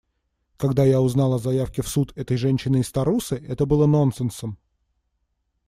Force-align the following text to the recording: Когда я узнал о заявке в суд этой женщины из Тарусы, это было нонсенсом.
Когда 0.57 0.83
я 0.83 0.99
узнал 0.99 1.35
о 1.35 1.37
заявке 1.37 1.83
в 1.83 1.87
суд 1.87 2.11
этой 2.15 2.35
женщины 2.35 2.77
из 2.79 2.91
Тарусы, 2.91 3.35
это 3.35 3.67
было 3.67 3.85
нонсенсом. 3.85 4.57